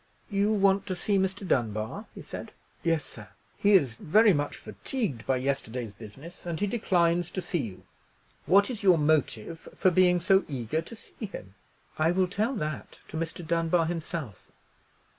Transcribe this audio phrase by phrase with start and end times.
[0.31, 1.47] "You want to see Mr.
[1.47, 2.53] Dunbar?" he said.
[2.81, 7.59] "Yes, sir!" "He is very much fatigued by yesterday's business, and he declines to see
[7.59, 7.83] you.
[8.47, 11.53] What is your motive for being so eager to see him?"
[11.99, 13.45] "I will tell that to Mr.
[13.45, 14.51] Dunbar himself."